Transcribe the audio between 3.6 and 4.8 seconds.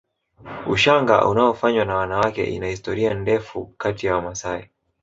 kati ya Wamasai